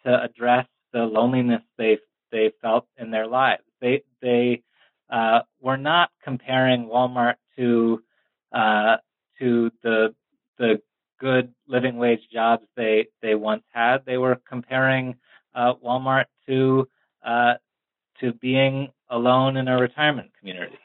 [0.05, 1.97] to address the loneliness they
[2.31, 3.63] they felt in their lives.
[3.81, 4.63] They they
[5.09, 8.01] uh, were not comparing Walmart to
[8.51, 8.97] uh,
[9.39, 10.15] to the
[10.57, 10.81] the
[11.19, 14.05] good living wage jobs they they once had.
[14.05, 15.15] They were comparing
[15.53, 16.87] uh, Walmart to
[17.25, 17.55] uh,
[18.19, 20.79] to being alone in a retirement community.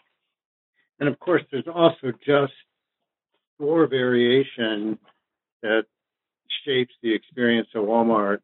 [1.00, 2.52] And of course, there's also just
[3.54, 4.98] store variation
[5.62, 5.84] that
[6.64, 8.40] shapes the experience of Walmart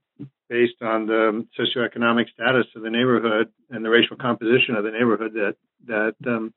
[0.48, 5.32] based on the socioeconomic status of the neighborhood and the racial composition of the neighborhood
[5.34, 6.54] that that um,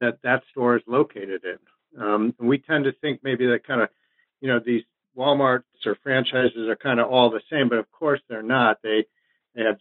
[0.00, 2.02] that that store is located in.
[2.02, 3.88] Um, and we tend to think maybe that kind of,
[4.40, 4.82] you know, these
[5.16, 8.78] Walmarts or franchises are kind of all the same, but of course they're not.
[8.82, 9.06] They
[9.54, 9.78] they have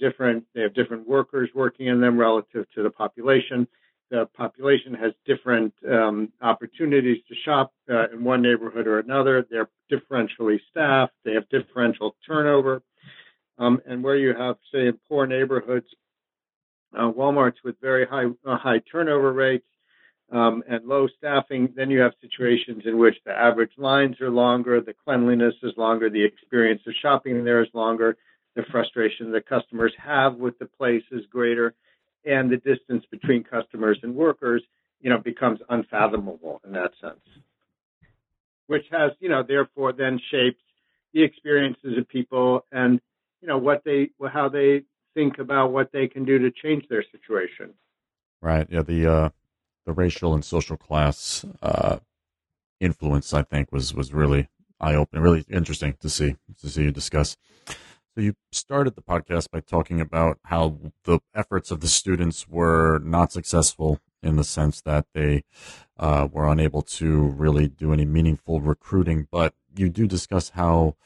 [0.80, 3.68] different workers working in them relative to the population.
[4.12, 9.46] The population has different um, opportunities to shop uh, in one neighborhood or another.
[9.50, 11.14] They're differentially staffed.
[11.26, 12.82] They have differential turnover.
[13.58, 15.88] Um, and where you have, say, in poor neighborhoods,
[16.98, 19.68] uh, WalMarts with very high uh, high turnover rates
[20.32, 24.80] um, and low staffing, then you have situations in which the average lines are longer,
[24.80, 28.18] the cleanliness is longer, the experience of shopping there is longer,
[28.60, 31.74] the frustration that customers have with the place is greater,
[32.26, 34.62] and the distance between customers and workers,
[35.00, 37.26] you know, becomes unfathomable in that sense.
[38.68, 40.62] Which has, you know, therefore then shapes
[41.14, 43.00] the experiences of people and,
[43.42, 47.06] you know, what they, how they think about what they can do to change their
[47.12, 47.74] situation.
[48.42, 48.68] Right.
[48.70, 48.84] Yeah.
[48.84, 49.30] The uh,
[49.86, 51.98] the racial and social class uh,
[52.80, 56.92] influence, I think, was was really eye opening, really interesting to see to see you
[56.92, 57.38] discuss.
[58.20, 63.00] So you started the podcast by talking about how the efforts of the students were
[63.00, 65.46] not successful in the sense that they
[65.98, 70.98] uh, were unable to really do any meaningful recruiting, but you do discuss how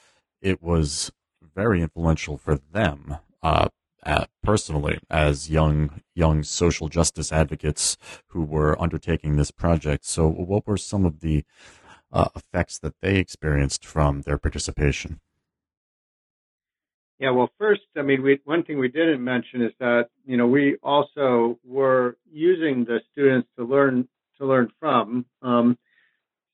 [0.41, 1.11] it was
[1.53, 3.67] very influential for them uh,
[4.03, 7.95] uh, personally as young young social justice advocates
[8.29, 10.03] who were undertaking this project.
[10.03, 11.43] So, what were some of the
[12.11, 15.19] uh, effects that they experienced from their participation?
[17.19, 20.47] Yeah, well, first, I mean, we, one thing we didn't mention is that you know
[20.47, 24.07] we also were using the students to learn
[24.39, 25.77] to learn from, um,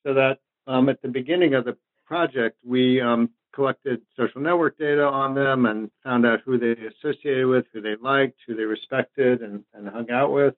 [0.03, 5.03] so that um, at the beginning of the project, we um, collected social network data
[5.03, 9.41] on them and found out who they associated with, who they liked, who they respected,
[9.41, 10.55] and, and hung out with.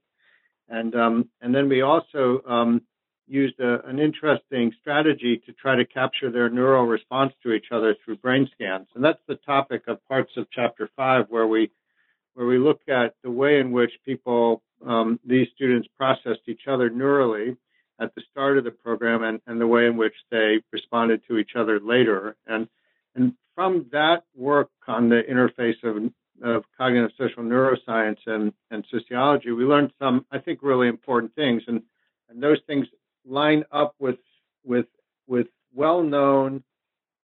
[0.67, 2.81] And um, and then we also um,
[3.31, 7.95] used a, an interesting strategy to try to capture their neural response to each other
[7.95, 8.87] through brain scans.
[8.93, 11.71] And that's the topic of parts of chapter five, where we
[12.35, 16.89] where we look at the way in which people, um, these students, processed each other
[16.89, 17.57] neurally
[17.99, 21.37] at the start of the program, and, and the way in which they responded to
[21.37, 22.35] each other later.
[22.47, 22.67] And
[23.15, 25.95] and from that work on the interface of,
[26.41, 31.61] of cognitive social neuroscience and, and sociology, we learned some, I think, really important things.
[31.67, 31.81] And,
[32.29, 32.87] and those things
[33.25, 34.17] line up with,
[34.63, 34.87] with,
[35.27, 36.63] with well known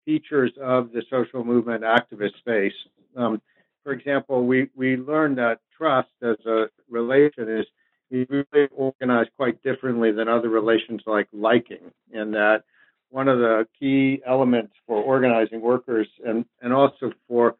[0.05, 2.73] features of the social movement activist space.
[3.15, 3.41] Um,
[3.83, 7.65] for example, we, we learned that trust as a relation is
[8.11, 12.63] really organized quite differently than other relations like liking, and that
[13.09, 17.55] one of the key elements for organizing workers and, and also for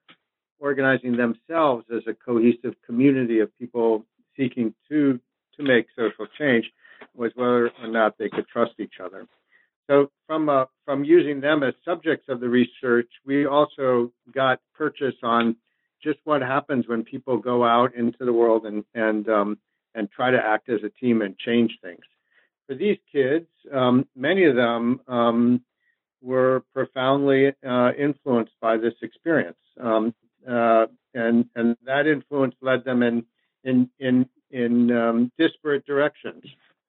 [0.59, 4.05] organizing themselves as a cohesive community of people
[4.37, 5.19] seeking to
[5.57, 6.65] to make social change
[7.15, 9.27] was whether or not they could trust each other.
[9.87, 15.15] So from uh, from using them as subjects of the research, we also got purchase
[15.23, 15.55] on
[16.03, 19.57] just what happens when people go out into the world and and um,
[19.93, 22.03] and try to act as a team and change things
[22.67, 25.61] for these kids, um, many of them um,
[26.21, 30.13] were profoundly uh, influenced by this experience, um,
[30.47, 33.25] uh, and and that influence led them in
[33.63, 36.43] in in in um, disparate directions.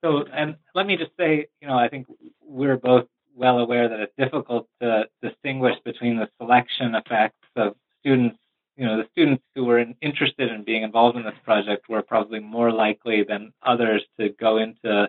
[0.07, 2.07] So, and let me just say, you know, I think
[2.40, 8.38] we're both well aware that it's difficult to distinguish between the selection effects of students.
[8.77, 12.03] You know, the students who were in, interested in being involved in this project were
[12.03, 15.09] probably more likely than others to go into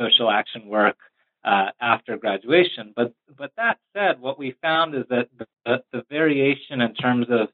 [0.00, 0.96] social action work
[1.44, 2.92] uh, after graduation.
[2.96, 7.48] But but that said, what we found is that the, the variation in terms of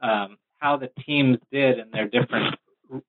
[0.00, 2.54] um, how the teams did in their different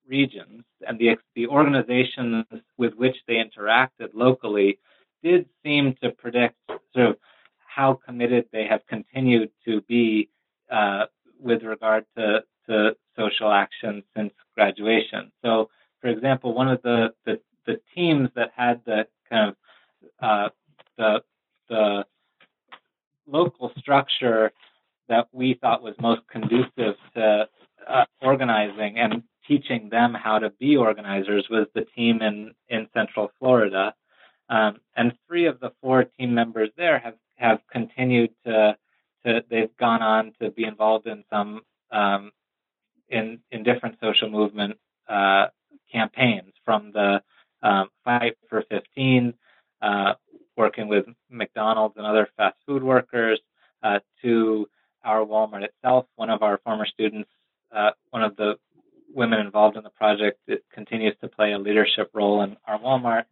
[0.08, 2.46] regions and the the organizations
[2.78, 4.80] with which they interacted locally
[5.24, 6.56] did seem to predict
[6.94, 7.18] sort of
[7.58, 10.30] how committed they have continued to be
[10.72, 11.06] uh,
[11.40, 15.32] with regard to, to social action since graduation.
[15.44, 15.70] So,
[16.02, 19.56] for example, one of the, the the teams that had the kind of
[20.22, 20.50] uh,
[20.98, 21.24] the
[21.70, 22.06] the
[23.28, 24.52] local structure
[25.08, 27.48] that we thought was most conducive to
[27.88, 33.32] uh, organizing and teaching them how to be organizers was the team in in Central
[33.40, 33.94] Florida,
[34.50, 38.78] um, and three of the four team members there have have continued to
[39.26, 42.32] to they've gone on to be involved in some um,
[43.10, 44.78] in in different social movement
[45.08, 45.48] uh,
[45.92, 47.22] campaigns from the
[47.64, 49.34] um, Fight for 15,
[49.82, 50.14] uh,
[50.58, 53.40] working with McDonald's and other fast food workers,
[53.84, 54.68] uh, to
[55.04, 56.06] our Walmart itself.
[56.16, 57.30] One of our former students,
[57.76, 58.58] uh, one of the
[59.14, 63.24] women involved in the project, it continues to play a leadership role in our Walmart.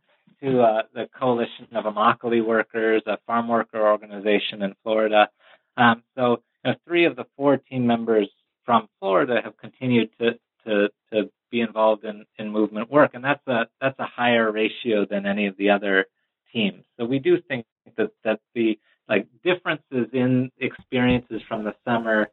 [0.41, 5.27] To uh, the Coalition of Immokalee Workers, a farm worker organization in Florida.
[5.75, 8.29] Um, so, you know, three of the four team members
[8.63, 13.45] from Florida have continued to to, to be involved in, in movement work, and that's
[13.47, 16.05] a that's a higher ratio than any of the other
[16.53, 16.83] teams.
[16.97, 17.65] So we do think
[17.97, 22.29] that that the like differences in experiences from the summer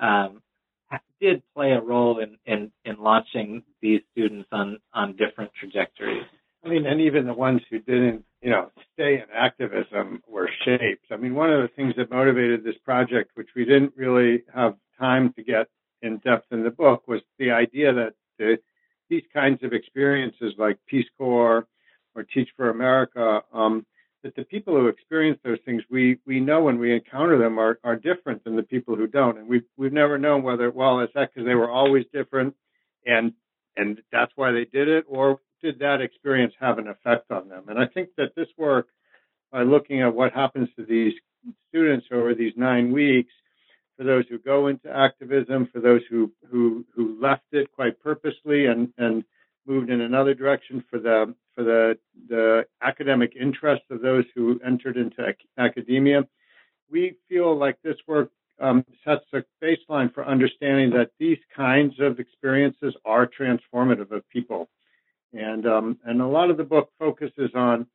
[0.00, 0.40] um,
[1.20, 6.24] did play a role in, in in launching these students on on different trajectories.
[6.64, 11.06] I mean, and even the ones who didn't, you know, stay in activism were shaped.
[11.10, 14.74] I mean, one of the things that motivated this project, which we didn't really have
[14.98, 15.68] time to get
[16.02, 18.58] in depth in the book, was the idea that the,
[19.08, 21.66] these kinds of experiences like Peace Corps
[22.14, 23.86] or Teach for America, um,
[24.22, 27.78] that the people who experience those things, we, we know when we encounter them are,
[27.84, 29.38] are different than the people who don't.
[29.38, 32.54] And we've, we've never known whether, well, is that because they were always different
[33.06, 33.32] and,
[33.76, 35.04] and that's why they did it?
[35.08, 37.64] Or did that experience have an effect on them?
[37.68, 38.88] And I think that this work,
[39.50, 41.14] by looking at what happens to these
[41.68, 43.32] students over these nine weeks,
[43.96, 48.66] for those who go into activism, for those who who who left it quite purposely
[48.66, 49.24] and and
[49.66, 51.98] moved in another direction, for the for the
[52.28, 56.26] the academic interest of those who entered into ac- academia.
[56.90, 58.30] We feel like this work
[58.60, 64.68] um, sets a baseline for understanding that these kinds of experiences are transformative of people,
[65.32, 67.86] and um, and a lot of the book focuses on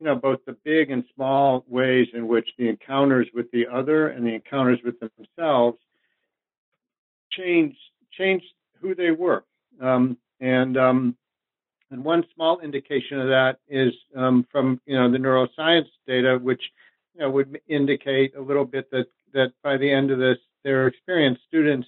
[0.00, 4.08] you know, both the big and small ways in which the encounters with the other
[4.08, 5.78] and the encounters with themselves
[7.30, 7.78] changed
[8.12, 8.46] changed
[8.80, 9.44] who they were.
[9.80, 11.16] Um, and um,
[11.94, 16.60] and one small indication of that is um, from you know the neuroscience data, which
[17.14, 20.88] you know, would indicate a little bit that that by the end of this, their
[20.88, 21.86] experience, students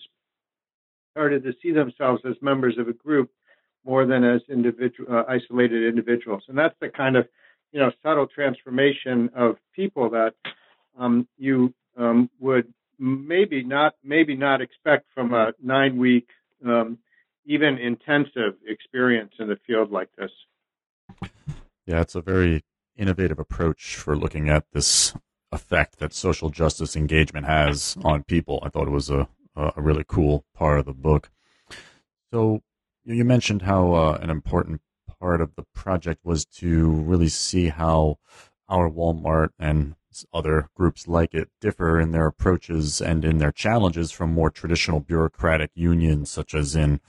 [1.11, 3.31] started to see themselves as members of a group
[3.85, 7.27] more than as individual, uh, isolated individuals, and that's the kind of
[7.73, 10.35] you know subtle transformation of people that
[10.97, 16.29] um, you um, would maybe not maybe not expect from a nine week
[16.65, 16.97] um,
[17.47, 20.31] even intensive experience in the field like this.
[21.87, 22.65] Yeah, it's a very
[22.97, 25.15] innovative approach for looking at this
[25.53, 28.59] effect that social justice engagement has on people.
[28.63, 31.31] I thought it was a, a really cool part of the book.
[32.33, 32.63] So
[33.05, 34.81] you mentioned how uh, an important
[35.21, 38.19] part of the project was to really see how
[38.69, 39.95] our Walmart and
[40.33, 44.99] other groups like it differ in their approaches and in their challenges from more traditional
[44.99, 47.01] bureaucratic unions, such as in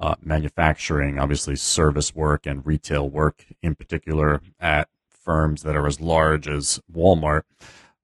[0.00, 6.00] uh, manufacturing, obviously service work and retail work in particular at firms that are as
[6.00, 7.42] large as Walmart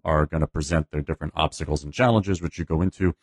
[0.05, 3.15] are going to present their different obstacles and challenges, which you go into.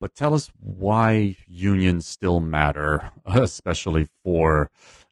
[0.00, 4.70] But tell us why unions still matter, especially for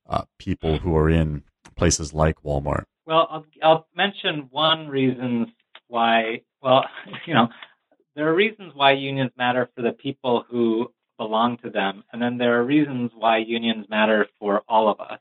[0.09, 1.43] uh, people who are in
[1.77, 2.85] places like Walmart.
[3.07, 5.53] Well, I'll, I'll mention one reason
[5.89, 6.43] why.
[6.63, 6.85] Well,
[7.27, 7.49] you know,
[8.17, 12.39] there are reasons why unions matter for the people who belong to them, and then
[12.39, 15.21] there are reasons why unions matter for all of us.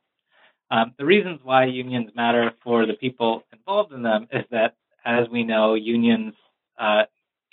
[0.72, 5.28] Um, the reasons why unions matter for the people involved in them is that, as
[5.28, 6.36] we know, unions
[6.78, 7.04] uh,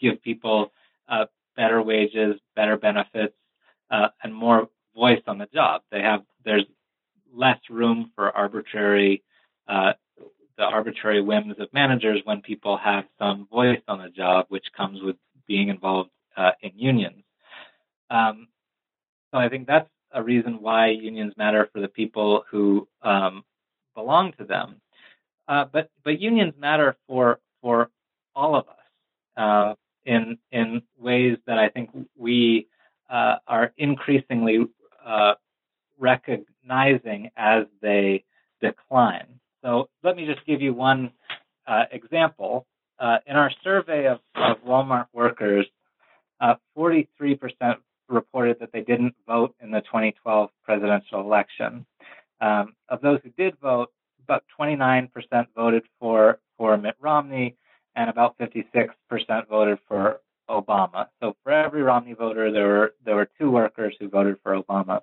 [0.00, 0.70] give people
[1.08, 1.24] uh,
[1.56, 3.34] better wages, better benefits,
[3.90, 5.82] uh, and more voice on the job.
[5.90, 6.66] They have there's
[7.34, 9.24] less room for arbitrary
[9.66, 9.94] uh,
[10.56, 15.02] the arbitrary whims of managers when people have some voice on the job, which comes
[15.02, 15.16] with
[15.48, 17.25] being involved uh, in unions.
[18.10, 18.48] Um,
[19.32, 23.44] so I think that's a reason why unions matter for the people who um,
[23.94, 24.80] belong to them.
[25.48, 27.90] Uh, but but unions matter for for
[28.34, 28.74] all of us
[29.36, 32.68] uh, in in ways that I think we
[33.10, 34.66] uh, are increasingly
[35.04, 35.34] uh,
[35.98, 38.24] recognizing as they
[38.60, 39.40] decline.
[39.62, 41.12] So let me just give you one
[41.66, 42.66] uh, example.
[42.98, 45.66] Uh, in our survey of, of Walmart workers,
[46.76, 47.06] 43%
[48.08, 51.86] reported that they didn't vote in the 2012 presidential election.
[52.40, 53.90] Um, of those who did vote,
[54.22, 55.10] about 29%
[55.54, 57.56] voted for, for Mitt Romney,
[57.94, 58.90] and about 56%
[59.48, 61.06] voted for Obama.
[61.20, 65.00] So for every Romney voter, there were there were two workers who voted for Obama.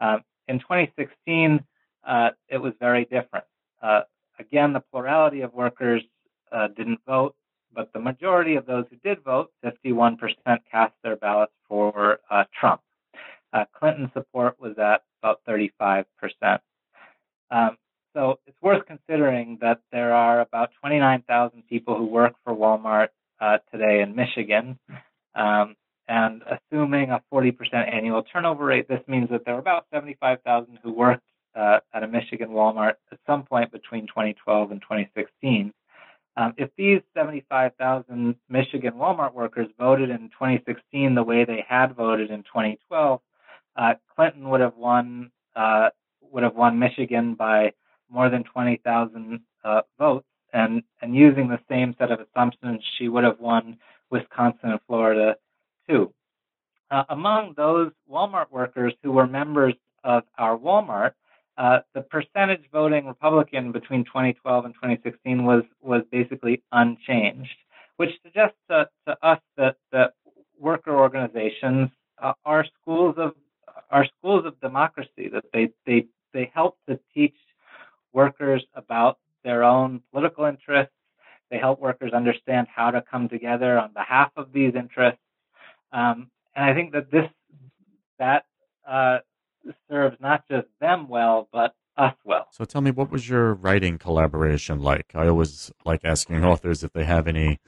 [0.00, 1.62] Um, in 2016,
[2.04, 3.44] uh, it was very different.
[3.82, 4.02] Uh,
[4.38, 6.02] again, the plurality of workers
[6.50, 7.34] uh, didn't vote,
[7.74, 10.18] but the majority of those who did vote, 51%,
[10.70, 12.80] cast their ballots for uh, Trump.
[13.52, 16.04] Uh, Clinton support was at about 35%.
[17.50, 17.76] Um,
[18.14, 23.08] so it's worth considering that there are about 29,000 people who work for Walmart
[23.40, 24.78] uh, today in Michigan.
[25.34, 25.76] Um,
[26.08, 30.92] and assuming a 40% annual turnover rate, this means that there are about 75,000 who
[30.92, 31.22] worked
[31.54, 35.72] uh, at a Michigan Walmart at some point between 2012 and 2016.
[36.36, 42.30] Um, if these 75,000 Michigan Walmart workers voted in 2016 the way they had voted
[42.30, 43.20] in 2012,
[43.76, 45.90] uh, Clinton would have won uh,
[46.30, 47.72] would have won Michigan by
[48.10, 53.24] more than 20,000 uh, votes, and and using the same set of assumptions, she would
[53.24, 53.78] have won
[54.10, 55.36] Wisconsin and Florida
[55.88, 56.12] too.
[56.90, 59.74] Uh, among those Walmart workers who were members
[60.04, 61.12] of our Walmart,
[61.56, 65.64] uh, the percentage voting Republican between 2012 and 2016 was was
[66.22, 67.56] basically unchanged,
[67.96, 70.12] which suggests to, to us that that
[70.58, 71.90] worker organizations
[72.22, 73.32] uh, are schools of
[73.90, 75.28] are schools of democracy.
[75.32, 77.36] That they they they help to teach
[78.12, 80.94] workers about their own political interests.
[81.50, 85.20] They help workers understand how to come together on behalf of these interests.
[85.92, 87.28] Um, and I think that this
[88.18, 88.44] that
[88.88, 89.18] uh,
[89.90, 92.48] serves not just them well, but us well.
[92.62, 95.16] So tell me, what was your writing collaboration like?
[95.16, 97.58] I always like asking authors if they have any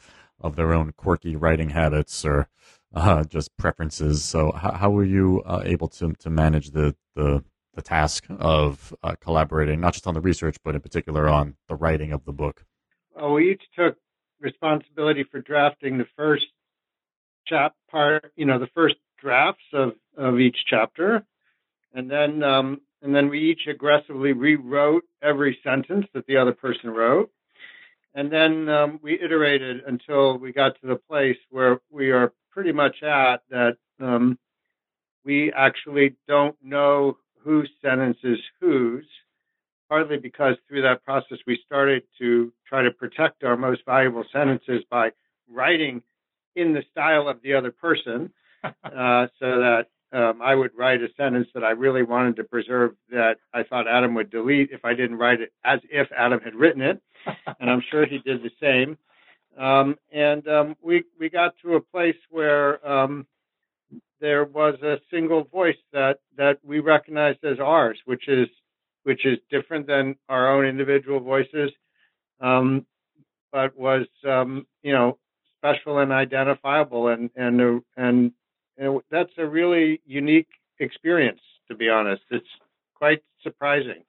[0.41, 2.49] of their own quirky writing habits or
[2.95, 4.23] uh, just preferences.
[4.23, 7.43] So how, how were you uh, able to, to manage the, the,
[7.75, 11.75] the task of uh, collaborating, not just on the research, but in particular on the
[11.75, 12.65] writing of the book?
[13.17, 13.97] Well, we each took
[14.39, 16.47] responsibility for drafting the first
[17.49, 21.27] chap part, you know, the first drafts of, of each chapter
[21.95, 26.91] and then um, and then we each aggressively rewrote every sentence that the other person
[26.91, 27.31] wrote,
[28.15, 32.73] and then um, we iterated until we got to the place where we are pretty
[32.73, 34.39] much at that um,
[35.23, 39.07] we actually don't know whose sentence is whose,
[39.91, 44.83] partly because through that process we started to try to protect our most valuable sentences
[44.91, 45.11] by
[45.51, 46.03] writing
[46.57, 48.33] in the style of the other person,
[48.65, 52.93] uh, so that um, I would write a sentence that I really wanted to preserve
[53.11, 56.55] that I thought Adam would delete if I didn't write it as if Adam had
[56.55, 57.03] written it,
[57.61, 58.97] and I'm sure he did the same.
[59.59, 63.27] Um, and um, we we got to a place where um,
[64.21, 68.49] there was a single voice that that we recognized as ours, which is
[69.03, 71.71] which is different than our own individual voices,
[72.41, 72.87] um,
[73.53, 75.19] but was um, you know
[75.59, 78.33] special and identifiable, and and and,
[78.79, 80.49] and that's a really unique
[80.79, 81.41] experience.
[81.69, 82.47] To be honest, it's
[82.95, 84.05] quite surprising.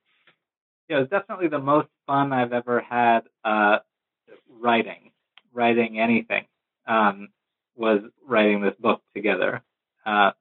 [0.89, 3.78] Yeah, it's definitely the most fun I've ever had uh,
[4.49, 5.11] writing,
[5.53, 6.45] writing anything.
[6.88, 7.30] Um,
[7.76, 9.61] was writing this book together.
[10.05, 10.32] Uh,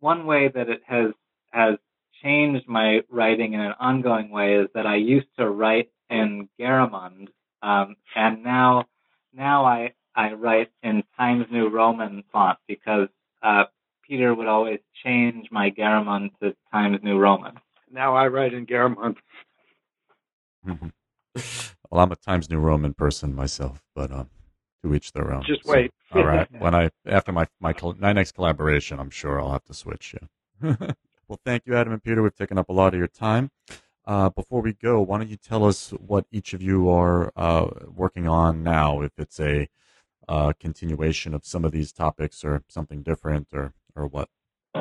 [0.00, 1.12] one way that it has
[1.50, 1.76] has
[2.22, 7.28] changed my writing in an ongoing way is that I used to write in Garamond,
[7.62, 8.84] um, and now
[9.32, 13.08] now I I write in Times New Roman font because
[13.44, 13.64] uh,
[14.06, 17.54] Peter would always change my Garamond to Times New Roman.
[17.90, 19.16] Now I write in Garamond.
[20.64, 20.82] well,
[21.92, 24.30] I'm a Times New Roman person myself, but um,
[24.82, 25.44] to each their own.
[25.46, 25.92] Just wait.
[26.12, 26.48] So, all right.
[26.58, 30.14] when I after my my my next collaboration, I'm sure I'll have to switch.
[30.62, 30.76] Yeah.
[31.28, 32.22] well, thank you, Adam and Peter.
[32.22, 33.50] We've taken up a lot of your time.
[34.06, 37.68] Uh, before we go, why don't you tell us what each of you are uh,
[37.94, 39.00] working on now?
[39.00, 39.68] If it's a
[40.28, 44.28] uh, continuation of some of these topics, or something different, or or what?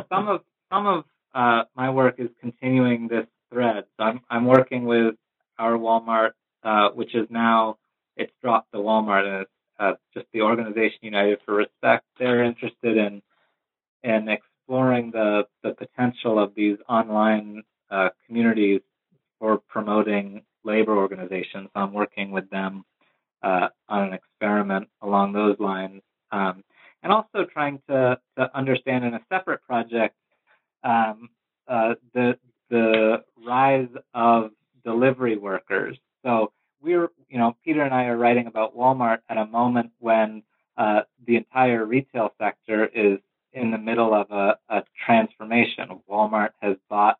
[0.10, 0.42] Some of
[0.72, 3.86] some of uh, my work is continuing this thread.
[3.98, 5.16] So I'm I'm working with
[5.60, 6.32] our Walmart,
[6.64, 7.78] uh, which is now
[8.18, 12.06] it's dropped the Walmart and it's uh, just the organization United for Respect.
[12.20, 13.22] They're interested in
[14.04, 18.82] in exploring the the potential of these online uh, communities
[19.40, 21.70] for promoting labor organizations.
[21.76, 22.84] I'm working with them
[23.44, 26.64] uh, on an experiment along those lines, um,
[27.04, 30.16] and also trying to to understand in a separate project
[30.84, 31.30] um,
[31.68, 32.38] uh, the
[32.70, 34.52] the rise of
[34.84, 35.98] delivery workers.
[36.26, 40.44] So we're, you know, Peter and I are writing about Walmart at a moment when
[40.78, 43.20] uh, the entire retail sector is
[43.54, 46.02] in the middle of a, a transformation.
[46.10, 47.18] Walmart has bought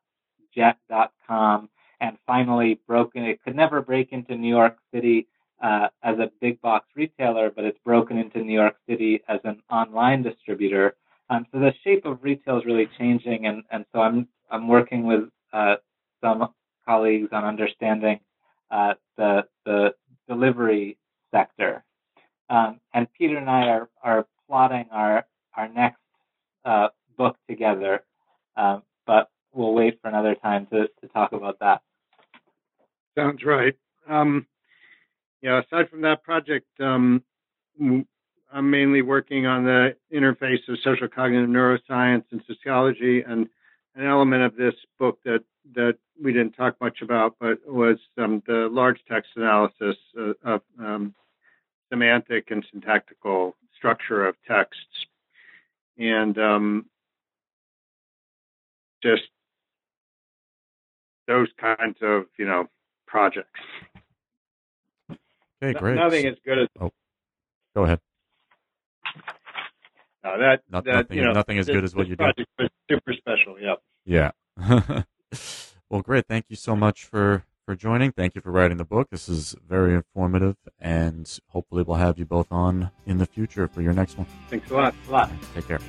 [0.56, 1.70] Jet.com
[2.00, 3.24] and finally broken.
[3.24, 5.28] It could never break into New York City
[5.62, 9.62] uh, as a big box retailer, but it's broken into New York City as an
[9.70, 10.96] online distributor.
[11.30, 15.04] Um, so the shape of retail is really changing, and, and so I'm I'm working
[15.04, 15.76] with uh,
[16.22, 16.50] some
[16.86, 18.20] colleagues on understanding
[18.72, 19.94] uh, the the
[20.28, 20.98] delivery
[21.32, 21.84] sector.
[22.50, 25.26] Um, and Peter and I are, are plotting our
[25.56, 26.02] our next
[26.66, 28.04] uh, book together,
[28.58, 31.82] um, but we'll wait for another time to, to talk about that.
[33.18, 33.76] Sounds right.
[34.10, 34.48] Um,
[35.44, 37.22] yeah, aside from that project, um,
[37.80, 43.50] I'm mainly working on the interface of social cognitive neuroscience and sociology, and
[43.96, 45.44] an element of this book that
[45.76, 50.62] that we didn't talk much about, but was um, the large text analysis uh, of
[50.80, 51.14] um,
[51.92, 55.08] semantic and syntactical structure of texts,
[55.98, 56.86] and um,
[59.02, 59.24] just
[61.28, 62.70] those kinds of you know
[63.08, 63.60] projects.
[65.64, 65.96] Okay, great.
[65.96, 66.68] Nothing as good as.
[66.80, 66.92] Oh,
[67.76, 68.00] go ahead.
[70.24, 72.32] No, that, Not, that nothing, you know, nothing as this, good as what you do.
[72.90, 73.58] super special.
[73.60, 73.76] Yeah.
[74.06, 74.32] Yeah.
[75.90, 76.28] well, great.
[76.28, 78.12] Thank you so much for for joining.
[78.12, 79.10] Thank you for writing the book.
[79.10, 83.82] This is very informative, and hopefully, we'll have you both on in the future for
[83.82, 84.28] your next one.
[84.50, 84.96] Thanks a lot.
[85.08, 85.32] A lot.
[85.54, 85.80] Take care.